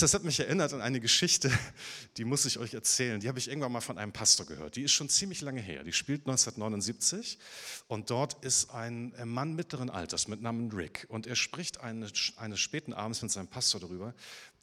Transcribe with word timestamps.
Das 0.00 0.14
hat 0.14 0.24
mich 0.24 0.40
erinnert 0.40 0.72
an 0.72 0.80
eine 0.80 1.00
Geschichte, 1.00 1.50
die 2.16 2.24
muss 2.24 2.44
ich 2.46 2.58
euch 2.58 2.74
erzählen. 2.74 3.20
Die 3.20 3.28
habe 3.28 3.38
ich 3.38 3.48
irgendwann 3.48 3.72
mal 3.72 3.80
von 3.80 3.98
einem 3.98 4.12
Pastor 4.12 4.46
gehört. 4.46 4.76
Die 4.76 4.82
ist 4.82 4.92
schon 4.92 5.08
ziemlich 5.08 5.40
lange 5.40 5.60
her. 5.60 5.84
Die 5.84 5.92
spielt 5.92 6.22
1979 6.22 7.38
und 7.86 8.10
dort 8.10 8.44
ist 8.44 8.70
ein 8.70 9.14
Mann 9.24 9.54
mittleren 9.54 9.90
Alters 9.90 10.28
mit 10.28 10.42
Namen 10.42 10.70
Rick 10.72 11.06
und 11.08 11.26
er 11.26 11.36
spricht 11.36 11.80
eines, 11.80 12.32
eines 12.36 12.60
späten 12.60 12.92
Abends 12.92 13.22
mit 13.22 13.30
seinem 13.30 13.48
Pastor 13.48 13.80
darüber, 13.80 14.14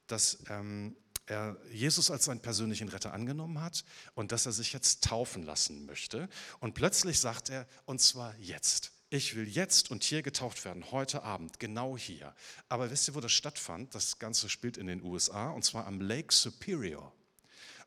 dass 0.08 0.40
ähm, 0.50 0.96
er 1.28 1.58
Jesus 1.72 2.12
als 2.12 2.26
seinen 2.26 2.42
persönlichen 2.42 2.90
Retter 2.90 3.13
angenommen 3.13 3.62
hat 3.62 3.86
und 4.16 4.32
dass 4.32 4.46
er 4.46 4.52
sich 4.52 4.74
jetzt 4.74 5.04
taufen 5.04 5.44
lassen 5.44 5.86
möchte. 5.86 6.29
Und 6.60 6.74
plötzlich 6.74 7.20
sagt 7.20 7.50
er, 7.50 7.68
und 7.86 8.02
zwar 8.02 8.36
jetzt 8.38 8.92
ich 9.12 9.36
will 9.36 9.48
jetzt 9.48 9.92
und 9.92 10.04
hier 10.04 10.24
getauft 10.24 10.64
werden, 10.64 10.90
heute 10.92 11.24
Abend, 11.24 11.60
genau 11.60 11.98
hier. 11.98 12.34
Aber 12.70 12.90
wisst 12.92 13.10
ihr, 13.10 13.14
wo 13.14 13.20
das 13.20 13.34
stattfand? 13.34 13.94
Das 13.94 14.20
Ganze 14.20 14.48
spielt 14.48 14.78
in 14.78 14.88
den 14.88 15.04
USA 15.04 15.50
und 15.52 15.66
zwar 15.66 15.86
am 15.86 16.00
Lake 16.00 16.34
Superior. 16.34 17.12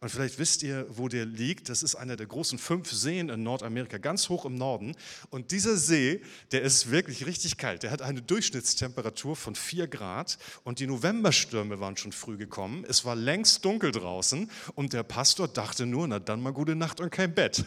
Und 0.01 0.11
vielleicht 0.11 0.39
wisst 0.39 0.63
ihr, 0.63 0.85
wo 0.91 1.09
der 1.09 1.25
liegt. 1.25 1.71
Das 1.71 1.83
ist 1.83 1.95
einer 1.95 2.17
der 2.17 2.27
großen 2.27 2.59
fünf 2.59 2.93
Seen 2.93 3.31
in 3.31 3.43
Nordamerika, 3.43 3.97
ganz 3.97 4.29
hoch 4.29 4.45
im 4.45 4.55
Norden. 4.55 4.95
Und 5.31 5.51
dieser 5.51 5.79
See, 5.79 6.21
der 6.53 6.61
ist 6.61 6.91
wirklich 6.91 7.25
richtig 7.25 7.57
kalt. 7.57 7.85
Der 7.85 7.91
hat 7.91 8.03
eine 8.03 8.21
Durchschnittstemperatur 8.21 9.35
von 9.35 9.55
4 9.55 9.89
Grad. 9.89 10.37
Und 10.63 10.79
die 10.79 10.87
Novemberstürme 10.87 11.81
waren 11.81 11.97
schon 11.97 12.13
früh 12.13 12.37
gekommen. 12.37 12.85
Es 12.87 13.07
war 13.07 13.17
längst 13.17 13.65
dunkel 13.65 13.93
draußen. 13.93 14.51
Und 14.75 14.93
der 14.93 15.05
Pastor 15.05 15.49
dachte 15.49 15.87
nur, 15.87 16.07
na 16.07 16.19
dann 16.19 16.43
mal 16.43 16.53
gute 16.53 16.75
Nacht 16.75 17.01
und 17.01 17.09
kein 17.09 17.35
Bett. 17.35 17.65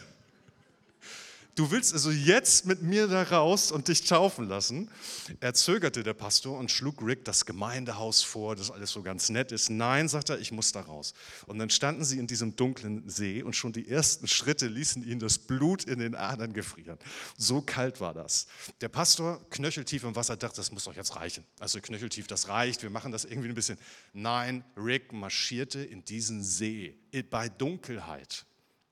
Du 1.58 1.72
willst 1.72 1.92
also 1.92 2.12
jetzt 2.12 2.66
mit 2.66 2.82
mir 2.82 3.08
da 3.08 3.20
raus 3.24 3.72
und 3.72 3.88
dich 3.88 4.04
taufen 4.04 4.46
lassen? 4.46 4.88
Er 5.40 5.54
zögerte, 5.54 6.04
der 6.04 6.14
Pastor, 6.14 6.56
und 6.56 6.70
schlug 6.70 7.02
Rick 7.02 7.24
das 7.24 7.46
Gemeindehaus 7.46 8.22
vor, 8.22 8.54
das 8.54 8.70
alles 8.70 8.92
so 8.92 9.02
ganz 9.02 9.28
nett 9.28 9.50
ist. 9.50 9.68
Nein, 9.68 10.08
sagt 10.08 10.30
er, 10.30 10.38
ich 10.38 10.52
muss 10.52 10.70
da 10.70 10.82
raus. 10.82 11.14
Und 11.48 11.58
dann 11.58 11.68
standen 11.68 12.04
sie 12.04 12.20
in 12.20 12.28
diesem 12.28 12.54
dunklen 12.54 13.08
See 13.08 13.42
und 13.42 13.56
schon 13.56 13.72
die 13.72 13.88
ersten 13.88 14.28
Schritte 14.28 14.68
ließen 14.68 15.02
ihn 15.02 15.18
das 15.18 15.36
Blut 15.36 15.82
in 15.82 15.98
den 15.98 16.14
Adern 16.14 16.52
gefrieren. 16.52 16.96
So 17.36 17.60
kalt 17.60 18.00
war 18.00 18.14
das. 18.14 18.46
Der 18.80 18.88
Pastor, 18.88 19.44
knöcheltief 19.50 20.04
im 20.04 20.14
Wasser, 20.14 20.36
dachte, 20.36 20.58
das 20.58 20.70
muss 20.70 20.84
doch 20.84 20.94
jetzt 20.94 21.16
reichen. 21.16 21.42
Also 21.58 21.80
knöcheltief, 21.80 22.28
das 22.28 22.46
reicht, 22.46 22.84
wir 22.84 22.90
machen 22.90 23.10
das 23.10 23.24
irgendwie 23.24 23.48
ein 23.48 23.56
bisschen. 23.56 23.78
Nein, 24.12 24.62
Rick 24.76 25.12
marschierte 25.12 25.80
in 25.80 26.04
diesen 26.04 26.44
See 26.44 26.96
bei 27.30 27.48
Dunkelheit. 27.48 28.46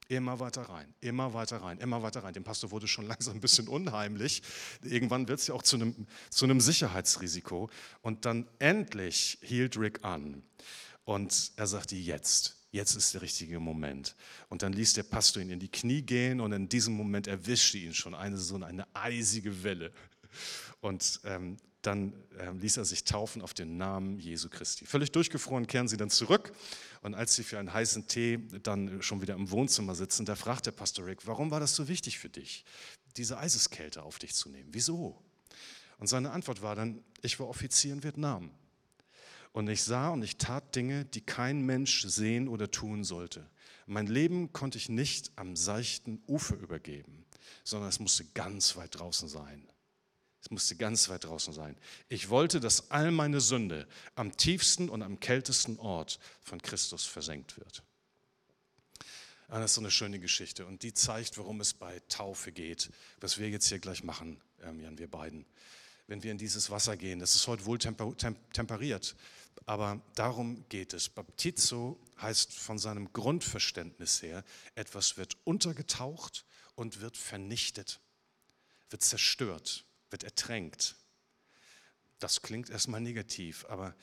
Immer 0.09 0.39
weiter 0.39 0.63
rein, 0.63 0.95
immer 1.01 1.35
weiter 1.35 1.57
rein, 1.57 1.79
immer 1.79 2.03
weiter 2.03 2.23
rein. 2.23 2.33
Dem 2.33 2.45
Pastor 2.45 2.71
wurde 2.71 2.87
schon 2.87 3.07
langsam 3.09 3.35
ein 3.35 3.41
bisschen 3.41 3.69
unheimlich. 3.69 4.43
Irgendwann 4.83 5.27
wird 5.27 5.41
es 5.41 5.49
ja 5.49 5.55
auch 5.55 5.63
zu 5.63 5.77
einem, 5.77 6.07
zu 6.31 6.45
einem 6.45 6.61
Sicherheitsrisiko. 6.61 7.71
Und 8.03 8.25
dann 8.25 8.47
endlich 8.59 9.39
hielt 9.43 9.77
Rick 9.77 10.05
an. 10.05 10.43
Und 11.05 11.53
er 11.57 11.67
sagte, 11.67 11.97
jetzt, 11.97 12.57
jetzt 12.71 12.95
ist 12.95 13.15
der 13.15 13.23
richtige 13.23 13.59
Moment. 13.59 14.15
Und 14.49 14.63
dann 14.63 14.73
ließ 14.73 14.93
der 14.93 15.05
Pastor 15.05 15.43
ihn 15.43 15.51
in 15.51 15.61
die 15.61 15.71
Knie 15.71 16.03
gehen 16.03 16.41
und 16.41 16.53
in 16.53 16.69
diesem 16.69 16.95
Moment 16.95 17.27
erwischte 17.27 17.79
ihn 17.79 17.95
schon 17.95 18.15
eine 18.15 18.37
so 18.39 18.57
eine 18.57 18.87
eisige 18.95 19.63
Welle. 19.65 19.93
Und 20.81 21.21
ähm, 21.25 21.57
dann 21.87 22.13
äh, 22.39 22.51
ließ 22.51 22.79
er 22.79 22.85
sich 22.85 23.05
taufen 23.05 23.43
auf 23.43 23.55
den 23.55 23.77
Namen 23.77 24.19
Jesu 24.19 24.49
Christi. 24.49 24.87
Völlig 24.87 25.13
durchgefroren 25.13 25.67
kehren 25.67 25.89
sie 25.89 25.97
dann 25.97 26.11
zurück 26.11 26.53
und 27.03 27.15
als 27.15 27.37
sie 27.37 27.45
für 27.45 27.59
einen 27.59 27.73
heißen 27.73 28.09
Tee 28.09 28.39
dann 28.63 29.03
schon 29.03 29.23
wieder 29.23 29.35
im 29.35 29.51
Wohnzimmer 29.51 29.95
sitzen, 29.95 30.27
da 30.27 30.35
fragt 30.35 30.67
der 30.67 30.73
Pastor 30.73 31.07
Rick, 31.07 31.27
warum 31.27 31.51
war 31.51 31.61
das 31.61 31.77
so 31.77 31.87
wichtig 31.89 32.19
für 32.19 32.29
dich, 32.29 32.65
diese 33.17 33.39
Eiseskälte 33.39 34.03
auf 34.03 34.19
dich 34.19 34.35
zu 34.35 34.49
nehmen? 34.49 34.71
Wieso? 34.73 35.23
Und 35.99 36.09
seine 36.09 36.33
Antwort 36.33 36.61
war 36.61 36.75
dann, 36.75 37.03
ich 37.23 37.39
war 37.39 37.49
Offizier 37.49 37.93
in 37.93 38.03
Vietnam. 38.03 38.51
Und 39.53 39.69
ich 39.69 39.83
sah 39.85 40.11
und 40.11 40.23
ich 40.23 40.37
tat 40.37 40.77
Dinge, 40.77 41.07
die 41.07 41.23
kein 41.23 41.63
Mensch 41.63 42.07
sehen 42.07 42.47
oder 42.49 42.71
tun 42.71 43.05
sollte. 43.05 43.49
Mein 43.87 44.07
Leben 44.07 44.53
konnte 44.53 44.77
ich 44.77 44.91
nicht 44.91 45.33
am 45.37 45.57
seichten 45.57 46.23
Ufer 46.27 46.57
übergeben, 46.57 47.25
sondern 47.65 47.89
es 47.89 48.01
musste 48.01 48.25
ganz 48.35 48.77
weit 48.77 48.99
draußen 48.99 49.29
sein. 49.29 49.67
Es 50.47 50.51
musste 50.53 50.77
ganz 50.77 51.09
weit 51.09 51.25
draußen 51.25 51.53
sein. 51.53 51.77
Ich 52.09 52.29
wollte, 52.29 52.61
dass 52.61 52.93
all 52.93 53.11
meine 53.11 53.41
Sünde 53.41 53.89
am 54.15 54.37
tiefsten 54.37 54.89
und 54.89 55.03
am 55.03 55.19
kältesten 55.19 55.77
Ort 55.81 56.21
von 56.41 56.63
Christus 56.63 57.05
versenkt 57.05 57.59
wird. 57.59 57.83
Ah, 59.49 59.59
das 59.59 59.73
ist 59.73 59.75
so 59.75 59.81
eine 59.81 59.91
schöne 59.91 60.21
Geschichte 60.21 60.65
und 60.65 60.85
die 60.85 60.95
zeigt, 60.95 61.37
worum 61.37 61.61
es 61.61 61.75
bei 61.75 62.01
Taufe 62.09 62.53
geht, 62.53 62.91
was 63.21 63.39
wir 63.39 63.51
jetzt 63.51 63.67
hier 63.67 63.81
gleich 63.81 64.05
machen, 64.05 64.41
ähm, 64.63 64.79
Jan, 64.79 64.99
wir 64.99 65.11
beiden. 65.11 65.47
Wenn 66.07 66.23
wir 66.23 66.31
in 66.31 66.39
dieses 66.39 66.71
Wasser 66.71 66.97
gehen, 66.97 67.19
das 67.19 67.35
ist 67.35 67.49
heute 67.49 67.65
wohl 67.65 67.79
temperiert, 67.79 69.17
aber 69.65 70.01
darum 70.15 70.65
geht 70.69 70.95
es. 70.95 71.09
Baptizo 71.09 71.99
heißt 72.23 72.53
von 72.53 72.79
seinem 72.79 73.13
Grundverständnis 73.13 74.23
her, 74.23 74.45
etwas 74.77 75.17
wird 75.17 75.37
untergetaucht 75.43 76.45
und 76.77 77.01
wird 77.01 77.17
vernichtet, 77.17 77.99
wird 78.91 79.03
zerstört 79.03 79.87
wird 80.17 80.25
ertränkt. 80.25 80.97
Das 82.21 82.41
klingt 82.41 82.71
erstmal 82.71 83.03
negativ, 83.03 83.67
aber 83.69 83.95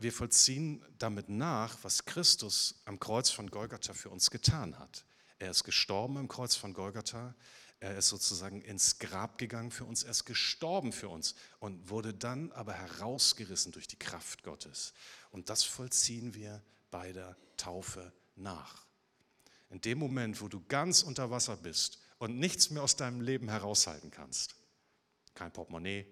wir 0.00 0.12
vollziehen 0.12 0.84
damit 0.98 1.28
nach, 1.28 1.78
was 1.82 2.04
Christus 2.04 2.82
am 2.84 2.98
Kreuz 2.98 3.30
von 3.30 3.48
Golgatha 3.48 3.94
für 3.94 4.10
uns 4.10 4.32
getan 4.32 4.76
hat. 4.80 5.04
Er 5.38 5.52
ist 5.52 5.62
gestorben 5.62 6.16
am 6.16 6.26
Kreuz 6.26 6.56
von 6.56 6.72
Golgatha. 6.74 7.36
Er 7.78 7.96
ist 7.96 8.08
sozusagen 8.08 8.60
ins 8.62 8.98
Grab 8.98 9.38
gegangen 9.38 9.70
für 9.70 9.84
uns. 9.84 10.02
Er 10.02 10.10
ist 10.10 10.24
gestorben 10.24 10.92
für 10.92 11.08
uns 11.08 11.36
und 11.60 11.88
wurde 11.88 12.12
dann 12.12 12.50
aber 12.50 12.72
herausgerissen 12.72 13.70
durch 13.70 13.86
die 13.86 13.98
Kraft 13.98 14.42
Gottes. 14.42 14.94
Und 15.30 15.48
das 15.48 15.62
vollziehen 15.62 16.34
wir 16.34 16.60
bei 16.90 17.12
der 17.12 17.36
Taufe 17.56 18.12
nach. 18.34 18.84
In 19.70 19.80
dem 19.80 19.98
Moment, 19.98 20.40
wo 20.40 20.48
du 20.48 20.60
ganz 20.66 21.04
unter 21.04 21.30
Wasser 21.30 21.56
bist 21.56 22.00
und 22.18 22.40
nichts 22.40 22.70
mehr 22.70 22.82
aus 22.82 22.96
deinem 22.96 23.20
Leben 23.20 23.48
heraushalten 23.48 24.10
kannst, 24.10 24.56
kein 25.34 25.52
Portemonnaie 25.52 26.06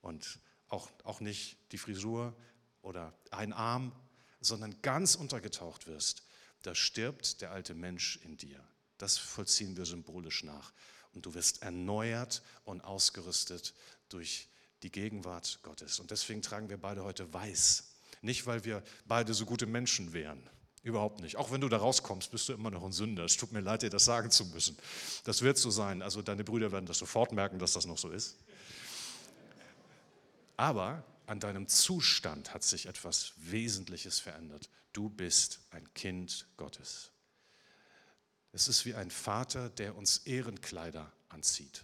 und 0.00 0.40
auch, 0.68 0.90
auch 1.04 1.20
nicht 1.20 1.58
die 1.72 1.78
Frisur 1.78 2.36
oder 2.82 3.16
ein 3.30 3.52
Arm, 3.52 3.92
sondern 4.40 4.80
ganz 4.82 5.14
untergetaucht 5.14 5.86
wirst, 5.86 6.26
da 6.62 6.74
stirbt 6.74 7.40
der 7.40 7.52
alte 7.52 7.74
Mensch 7.74 8.16
in 8.22 8.36
dir. 8.36 8.62
Das 8.98 9.18
vollziehen 9.18 9.76
wir 9.76 9.84
symbolisch 9.84 10.44
nach. 10.44 10.72
Und 11.12 11.26
du 11.26 11.34
wirst 11.34 11.62
erneuert 11.62 12.42
und 12.64 12.80
ausgerüstet 12.82 13.74
durch 14.08 14.48
die 14.82 14.90
Gegenwart 14.90 15.60
Gottes. 15.62 16.00
Und 16.00 16.10
deswegen 16.10 16.42
tragen 16.42 16.68
wir 16.68 16.78
beide 16.78 17.04
heute 17.04 17.32
weiß. 17.32 17.94
Nicht, 18.22 18.46
weil 18.46 18.64
wir 18.64 18.82
beide 19.06 19.34
so 19.34 19.46
gute 19.46 19.66
Menschen 19.66 20.12
wären. 20.12 20.48
Überhaupt 20.84 21.20
nicht. 21.20 21.36
Auch 21.36 21.50
wenn 21.50 21.62
du 21.62 21.70
da 21.70 21.78
rauskommst, 21.78 22.30
bist 22.30 22.46
du 22.48 22.52
immer 22.52 22.70
noch 22.70 22.84
ein 22.84 22.92
Sünder. 22.92 23.24
Es 23.24 23.38
tut 23.38 23.52
mir 23.52 23.60
leid, 23.60 23.80
dir 23.80 23.88
das 23.88 24.04
sagen 24.04 24.30
zu 24.30 24.44
müssen. 24.44 24.76
Das 25.24 25.40
wird 25.40 25.56
so 25.56 25.70
sein. 25.70 26.02
Also 26.02 26.20
deine 26.20 26.44
Brüder 26.44 26.72
werden 26.72 26.84
das 26.84 26.98
sofort 26.98 27.32
merken, 27.32 27.58
dass 27.58 27.72
das 27.72 27.86
noch 27.86 27.96
so 27.96 28.10
ist. 28.10 28.36
Aber 30.58 31.02
an 31.26 31.40
deinem 31.40 31.68
Zustand 31.68 32.52
hat 32.52 32.62
sich 32.62 32.84
etwas 32.84 33.32
Wesentliches 33.36 34.20
verändert. 34.20 34.68
Du 34.92 35.08
bist 35.08 35.60
ein 35.70 35.92
Kind 35.94 36.46
Gottes. 36.58 37.10
Es 38.52 38.68
ist 38.68 38.84
wie 38.84 38.94
ein 38.94 39.10
Vater, 39.10 39.70
der 39.70 39.96
uns 39.96 40.18
Ehrenkleider 40.18 41.10
anzieht 41.30 41.82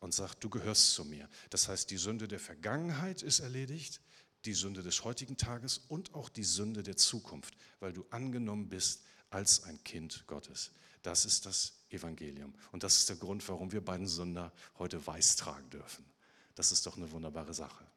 und 0.00 0.14
sagt, 0.14 0.42
du 0.42 0.48
gehörst 0.48 0.94
zu 0.94 1.04
mir. 1.04 1.28
Das 1.50 1.68
heißt, 1.68 1.90
die 1.90 1.98
Sünde 1.98 2.28
der 2.28 2.40
Vergangenheit 2.40 3.20
ist 3.20 3.40
erledigt, 3.40 4.00
die 4.44 4.54
Sünde 4.54 4.82
des 4.82 5.04
heutigen 5.04 5.36
Tages 5.36 5.78
und 5.88 6.14
auch 6.14 6.28
die 6.28 6.44
Sünde 6.44 6.82
der 6.82 6.96
Zukunft, 6.96 7.56
weil 7.80 7.92
du 7.92 8.04
angenommen 8.10 8.68
bist 8.68 9.02
als 9.30 9.64
ein 9.64 9.82
Kind 9.84 10.24
Gottes. 10.26 10.70
Das 11.02 11.24
ist 11.24 11.46
das 11.46 11.72
Evangelium. 11.90 12.54
Und 12.72 12.82
das 12.82 12.98
ist 12.98 13.08
der 13.08 13.16
Grund, 13.16 13.46
warum 13.48 13.72
wir 13.72 13.84
beiden 13.84 14.06
Sünder 14.06 14.52
heute 14.78 15.04
weiß 15.06 15.36
tragen 15.36 15.68
dürfen. 15.70 16.04
Das 16.54 16.72
ist 16.72 16.86
doch 16.86 16.96
eine 16.96 17.10
wunderbare 17.10 17.54
Sache. 17.54 17.87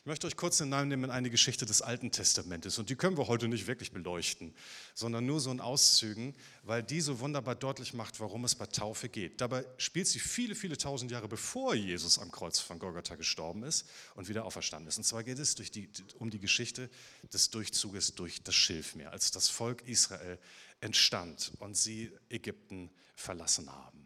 Ich 0.00 0.06
möchte 0.06 0.26
euch 0.26 0.36
kurz 0.36 0.58
hineinnehmen 0.58 1.06
in 1.06 1.10
eine 1.10 1.30
Geschichte 1.30 1.66
des 1.66 1.82
Alten 1.82 2.10
Testamentes. 2.10 2.78
Und 2.78 2.90
die 2.90 2.96
können 2.96 3.16
wir 3.16 3.28
heute 3.28 3.48
nicht 3.48 3.66
wirklich 3.66 3.92
beleuchten, 3.92 4.54
sondern 4.94 5.26
nur 5.26 5.40
so 5.40 5.50
in 5.50 5.60
Auszügen, 5.60 6.34
weil 6.62 6.82
die 6.82 7.00
so 7.00 7.20
wunderbar 7.20 7.54
deutlich 7.54 7.94
macht, 7.94 8.20
warum 8.20 8.44
es 8.44 8.54
bei 8.54 8.66
Taufe 8.66 9.08
geht. 9.08 9.40
Dabei 9.40 9.64
spielt 9.78 10.06
sie 10.06 10.18
viele, 10.18 10.54
viele 10.54 10.76
tausend 10.76 11.10
Jahre 11.10 11.28
bevor 11.28 11.74
Jesus 11.74 12.18
am 12.18 12.30
Kreuz 12.30 12.58
von 12.58 12.78
Golgatha 12.78 13.14
gestorben 13.14 13.62
ist 13.62 13.86
und 14.14 14.28
wieder 14.28 14.44
auferstanden 14.44 14.88
ist. 14.88 14.98
Und 14.98 15.04
zwar 15.04 15.24
geht 15.24 15.38
es 15.38 15.54
die, 15.54 15.88
um 16.18 16.30
die 16.30 16.40
Geschichte 16.40 16.90
des 17.32 17.50
Durchzuges 17.50 18.14
durch 18.14 18.42
das 18.42 18.54
Schilfmeer, 18.54 19.12
als 19.12 19.30
das 19.30 19.48
Volk 19.48 19.82
Israel 19.86 20.38
entstand 20.80 21.52
und 21.58 21.76
sie 21.76 22.12
Ägypten 22.28 22.90
verlassen 23.14 23.70
haben. 23.70 24.05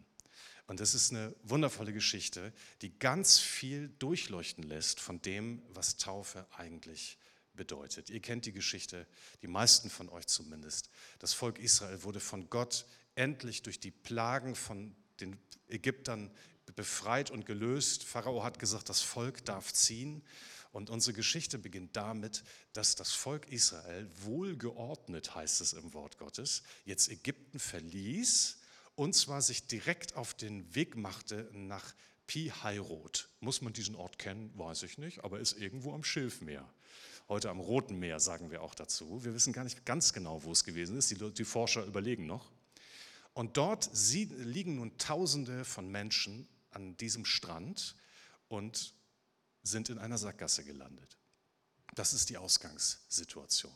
Und 0.71 0.79
das 0.79 0.93
ist 0.93 1.11
eine 1.11 1.35
wundervolle 1.43 1.91
Geschichte, 1.91 2.53
die 2.81 2.97
ganz 2.97 3.39
viel 3.39 3.89
durchleuchten 3.99 4.63
lässt 4.63 5.01
von 5.01 5.21
dem, 5.21 5.61
was 5.73 5.97
Taufe 5.97 6.47
eigentlich 6.55 7.17
bedeutet. 7.53 8.09
Ihr 8.09 8.21
kennt 8.21 8.45
die 8.45 8.53
Geschichte, 8.53 9.05
die 9.41 9.47
meisten 9.47 9.89
von 9.89 10.07
euch 10.07 10.27
zumindest. 10.27 10.89
Das 11.19 11.33
Volk 11.33 11.59
Israel 11.59 12.03
wurde 12.03 12.21
von 12.21 12.49
Gott 12.49 12.85
endlich 13.15 13.63
durch 13.63 13.81
die 13.81 13.91
Plagen 13.91 14.55
von 14.55 14.95
den 15.19 15.37
Ägyptern 15.67 16.31
befreit 16.77 17.31
und 17.31 17.45
gelöst. 17.45 18.05
Pharao 18.05 18.41
hat 18.41 18.57
gesagt, 18.57 18.87
das 18.87 19.01
Volk 19.01 19.43
darf 19.43 19.73
ziehen. 19.73 20.23
Und 20.71 20.89
unsere 20.89 21.13
Geschichte 21.13 21.59
beginnt 21.59 21.97
damit, 21.97 22.45
dass 22.71 22.95
das 22.95 23.11
Volk 23.11 23.51
Israel 23.51 24.09
wohlgeordnet, 24.21 25.35
heißt 25.35 25.59
es 25.59 25.73
im 25.73 25.91
Wort 25.91 26.17
Gottes, 26.17 26.63
jetzt 26.85 27.09
Ägypten 27.09 27.59
verließ 27.59 28.60
und 28.95 29.13
zwar 29.15 29.41
sich 29.41 29.67
direkt 29.67 30.15
auf 30.15 30.33
den 30.33 30.73
Weg 30.75 30.95
machte 30.95 31.49
nach 31.53 31.93
Pi-Hairot. 32.27 33.29
Muss 33.39 33.61
man 33.61 33.73
diesen 33.73 33.95
Ort 33.95 34.19
kennen? 34.19 34.51
Weiß 34.57 34.83
ich 34.83 34.97
nicht, 34.97 35.23
aber 35.23 35.39
ist 35.39 35.53
irgendwo 35.53 35.93
am 35.93 36.03
Schilfmeer. 36.03 36.67
Heute 37.27 37.49
am 37.49 37.59
Roten 37.59 37.99
Meer 37.99 38.19
sagen 38.19 38.51
wir 38.51 38.61
auch 38.61 38.75
dazu. 38.75 39.23
Wir 39.23 39.33
wissen 39.33 39.53
gar 39.53 39.63
nicht 39.63 39.85
ganz 39.85 40.13
genau, 40.13 40.43
wo 40.43 40.51
es 40.51 40.63
gewesen 40.63 40.97
ist. 40.97 41.11
Die, 41.11 41.33
die 41.33 41.45
Forscher 41.45 41.85
überlegen 41.85 42.25
noch. 42.25 42.51
Und 43.33 43.57
dort 43.57 43.89
liegen 43.93 44.75
nun 44.75 44.97
Tausende 44.97 45.63
von 45.63 45.89
Menschen 45.89 46.47
an 46.71 46.97
diesem 46.97 47.25
Strand 47.25 47.95
und 48.47 48.93
sind 49.63 49.89
in 49.89 49.97
einer 49.97 50.17
Sackgasse 50.17 50.63
gelandet. 50.63 51.17
Das 51.95 52.13
ist 52.13 52.29
die 52.29 52.37
Ausgangssituation. 52.37 53.73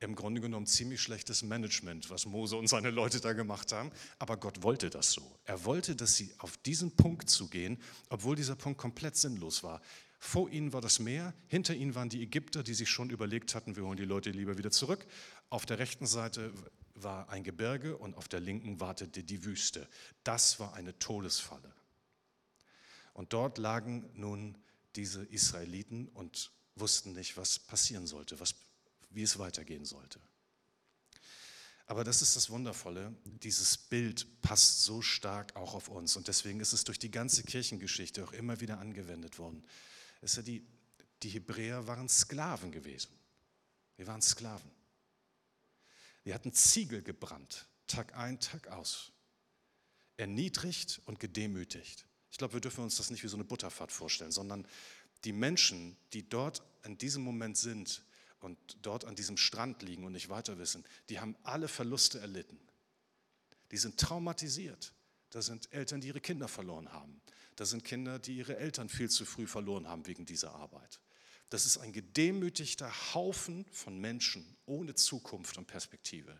Im 0.00 0.14
Grunde 0.14 0.40
genommen 0.40 0.66
ziemlich 0.66 1.02
schlechtes 1.02 1.42
Management, 1.42 2.08
was 2.08 2.24
Mose 2.24 2.56
und 2.56 2.68
seine 2.68 2.90
Leute 2.90 3.20
da 3.20 3.34
gemacht 3.34 3.72
haben. 3.72 3.92
Aber 4.18 4.38
Gott 4.38 4.62
wollte 4.62 4.88
das 4.88 5.12
so. 5.12 5.38
Er 5.44 5.64
wollte, 5.66 5.94
dass 5.94 6.16
sie 6.16 6.32
auf 6.38 6.56
diesen 6.56 6.96
Punkt 6.96 7.28
zugehen, 7.28 7.78
obwohl 8.08 8.34
dieser 8.34 8.56
Punkt 8.56 8.78
komplett 8.78 9.16
sinnlos 9.16 9.62
war. 9.62 9.82
Vor 10.18 10.50
ihnen 10.50 10.72
war 10.72 10.80
das 10.80 10.98
Meer, 10.98 11.34
hinter 11.48 11.74
ihnen 11.74 11.94
waren 11.94 12.08
die 12.08 12.22
Ägypter, 12.22 12.62
die 12.62 12.74
sich 12.74 12.90
schon 12.90 13.10
überlegt 13.10 13.54
hatten, 13.54 13.76
wir 13.76 13.84
holen 13.84 13.96
die 13.96 14.04
Leute 14.04 14.30
lieber 14.30 14.58
wieder 14.58 14.70
zurück. 14.70 15.06
Auf 15.48 15.64
der 15.64 15.78
rechten 15.78 16.06
Seite 16.06 16.52
war 16.94 17.28
ein 17.30 17.42
Gebirge 17.44 17.96
und 17.96 18.14
auf 18.16 18.28
der 18.28 18.40
linken 18.40 18.80
wartete 18.80 19.22
die 19.22 19.44
Wüste. 19.44 19.88
Das 20.24 20.60
war 20.60 20.74
eine 20.74 20.98
Todesfalle. 20.98 21.74
Und 23.14 23.32
dort 23.32 23.58
lagen 23.58 24.08
nun 24.14 24.56
diese 24.96 25.24
Israeliten 25.24 26.08
und 26.08 26.50
wussten 26.74 27.12
nicht, 27.12 27.36
was 27.36 27.58
passieren 27.58 28.06
sollte, 28.06 28.40
was, 28.40 28.54
wie 29.10 29.22
es 29.22 29.38
weitergehen 29.38 29.84
sollte. 29.84 30.20
Aber 31.86 32.04
das 32.04 32.22
ist 32.22 32.36
das 32.36 32.50
Wundervolle, 32.50 33.12
dieses 33.24 33.76
Bild 33.76 34.40
passt 34.42 34.84
so 34.84 35.02
stark 35.02 35.56
auch 35.56 35.74
auf 35.74 35.88
uns 35.88 36.16
und 36.16 36.28
deswegen 36.28 36.60
ist 36.60 36.72
es 36.72 36.84
durch 36.84 37.00
die 37.00 37.10
ganze 37.10 37.42
Kirchengeschichte 37.42 38.22
auch 38.22 38.32
immer 38.32 38.60
wieder 38.60 38.78
angewendet 38.78 39.40
worden. 39.40 39.64
Es 40.20 40.36
ja 40.36 40.42
die, 40.42 40.64
die 41.24 41.30
Hebräer 41.30 41.88
waren 41.88 42.08
Sklaven 42.08 42.70
gewesen. 42.70 43.10
Wir 43.96 44.06
waren 44.06 44.22
Sklaven. 44.22 44.70
Wir 46.22 46.34
hatten 46.34 46.52
Ziegel 46.52 47.02
gebrannt, 47.02 47.66
Tag 47.88 48.14
ein, 48.14 48.38
Tag 48.38 48.68
aus. 48.68 49.10
Erniedrigt 50.16 51.00
und 51.06 51.18
gedemütigt. 51.18 52.06
Ich 52.30 52.38
glaube, 52.38 52.54
wir 52.54 52.60
dürfen 52.60 52.84
uns 52.84 52.96
das 52.98 53.10
nicht 53.10 53.24
wie 53.24 53.28
so 53.28 53.36
eine 53.36 53.44
Butterfahrt 53.44 53.90
vorstellen, 53.90 54.30
sondern 54.30 54.64
die 55.24 55.32
Menschen, 55.32 55.96
die 56.12 56.28
dort 56.28 56.62
in 56.84 56.98
diesem 56.98 57.22
Moment 57.22 57.56
sind 57.56 58.04
und 58.40 58.58
dort 58.82 59.04
an 59.04 59.14
diesem 59.14 59.36
Strand 59.36 59.82
liegen 59.82 60.04
und 60.04 60.12
nicht 60.12 60.28
weiter 60.28 60.58
wissen, 60.58 60.84
die 61.08 61.20
haben 61.20 61.36
alle 61.42 61.68
Verluste 61.68 62.20
erlitten. 62.20 62.58
Die 63.70 63.76
sind 63.76 63.98
traumatisiert. 63.98 64.92
Da 65.30 65.42
sind 65.42 65.72
Eltern, 65.72 66.00
die 66.00 66.08
ihre 66.08 66.20
Kinder 66.20 66.48
verloren 66.48 66.92
haben. 66.92 67.20
Da 67.56 67.64
sind 67.64 67.84
Kinder, 67.84 68.18
die 68.18 68.36
ihre 68.36 68.56
Eltern 68.56 68.88
viel 68.88 69.08
zu 69.08 69.24
früh 69.24 69.46
verloren 69.46 69.86
haben 69.86 70.06
wegen 70.06 70.26
dieser 70.26 70.54
Arbeit. 70.54 71.00
Das 71.50 71.66
ist 71.66 71.78
ein 71.78 71.92
gedemütigter 71.92 72.90
Haufen 73.14 73.66
von 73.70 73.98
Menschen 73.98 74.56
ohne 74.66 74.94
Zukunft 74.94 75.58
und 75.58 75.66
Perspektive. 75.66 76.36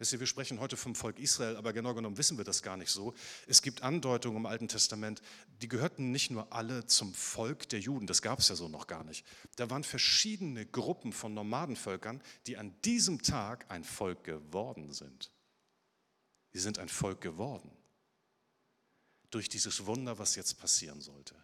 Wisst 0.00 0.14
ihr, 0.14 0.20
wir 0.20 0.26
sprechen 0.26 0.60
heute 0.60 0.78
vom 0.78 0.94
Volk 0.94 1.18
Israel, 1.18 1.56
aber 1.56 1.74
genau 1.74 1.92
genommen 1.92 2.16
wissen 2.16 2.38
wir 2.38 2.44
das 2.44 2.62
gar 2.62 2.78
nicht 2.78 2.90
so. 2.90 3.12
Es 3.46 3.60
gibt 3.60 3.82
Andeutungen 3.82 4.38
im 4.38 4.46
Alten 4.46 4.66
Testament, 4.66 5.20
die 5.60 5.68
gehörten 5.68 6.10
nicht 6.10 6.30
nur 6.30 6.50
alle 6.54 6.86
zum 6.86 7.12
Volk 7.12 7.68
der 7.68 7.80
Juden, 7.80 8.06
das 8.06 8.22
gab 8.22 8.38
es 8.38 8.48
ja 8.48 8.54
so 8.54 8.66
noch 8.68 8.86
gar 8.86 9.04
nicht. 9.04 9.26
Da 9.56 9.68
waren 9.68 9.84
verschiedene 9.84 10.64
Gruppen 10.64 11.12
von 11.12 11.34
Nomadenvölkern, 11.34 12.22
die 12.46 12.56
an 12.56 12.74
diesem 12.82 13.20
Tag 13.20 13.66
ein 13.70 13.84
Volk 13.84 14.24
geworden 14.24 14.90
sind. 14.90 15.30
Sie 16.54 16.60
sind 16.60 16.78
ein 16.78 16.88
Volk 16.88 17.20
geworden 17.20 17.70
durch 19.30 19.50
dieses 19.50 19.84
Wunder, 19.84 20.18
was 20.18 20.34
jetzt 20.34 20.58
passieren 20.58 21.02
sollte. 21.02 21.34